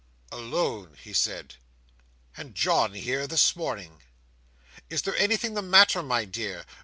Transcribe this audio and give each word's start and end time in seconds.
"Alone!" 0.31 0.97
he 0.99 1.13
said, 1.13 1.57
"and 2.35 2.55
John 2.55 2.95
here 2.95 3.27
this 3.27 3.55
morning! 3.55 4.01
Is 4.89 5.03
there 5.03 5.15
anything 5.15 5.53
the 5.53 5.61
matter, 5.61 6.01
my 6.01 6.25
dear? 6.25 6.65